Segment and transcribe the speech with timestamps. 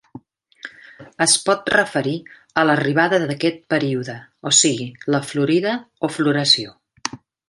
[1.25, 2.13] Es pot referir
[2.61, 4.15] a l'arribada d'aquest període,
[4.51, 5.75] o sigui, la florida
[6.09, 6.75] o floració.